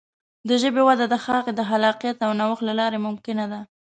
د 0.47 0.49
ژبې 0.61 0.81
وده 0.89 1.05
د 1.09 1.15
هغې 1.25 1.51
د 1.55 1.61
خلاقیت 1.69 2.17
او 2.25 2.31
نوښت 2.39 2.61
له 2.67 2.73
لارې 2.79 2.99
ممکنه 3.07 3.45
ده. 3.51 3.59